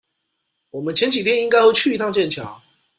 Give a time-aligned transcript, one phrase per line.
[0.71, 2.59] 我們前幾天應該會去一趟劍橋